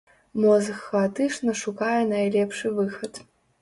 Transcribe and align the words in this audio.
Мозг 0.43 0.79
хаатычна 0.85 1.51
шукае 1.63 2.01
найлепшы 2.17 2.77
выхад. 2.81 3.27